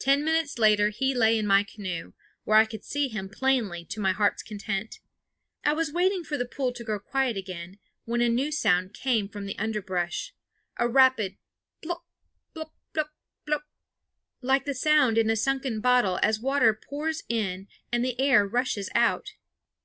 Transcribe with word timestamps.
Ten 0.00 0.24
minutes 0.24 0.58
later 0.58 0.88
he 0.90 1.14
lay 1.14 1.38
in 1.38 1.46
my 1.46 1.62
canoe, 1.62 2.14
where 2.42 2.58
I 2.58 2.64
could 2.64 2.82
see 2.82 3.06
him 3.06 3.28
plainly 3.28 3.84
to 3.84 4.00
my 4.00 4.10
heart's 4.10 4.42
content. 4.42 4.98
I 5.64 5.72
was 5.72 5.92
waiting 5.92 6.24
for 6.24 6.36
the 6.36 6.44
pool 6.44 6.72
to 6.72 6.82
grow 6.82 6.98
quiet 6.98 7.36
again, 7.36 7.78
when 8.06 8.20
a 8.22 8.28
new 8.28 8.50
sound 8.50 8.92
came 8.92 9.28
from 9.28 9.46
the 9.46 9.56
underbrush, 9.56 10.34
a 10.78 10.88
rapid 10.88 11.36
plop, 11.80 12.04
lop, 12.56 12.72
lop, 12.96 13.10
lop, 13.48 13.58
lop, 13.58 13.62
like 14.40 14.64
the 14.64 14.74
sound 14.74 15.16
in 15.16 15.30
a 15.30 15.36
sunken 15.36 15.80
bottle 15.80 16.18
as 16.24 16.40
water 16.40 16.74
pours 16.74 17.22
in 17.28 17.68
and 17.92 18.04
the 18.04 18.18
air 18.20 18.44
rushes 18.44 18.90
out. 18.96 19.34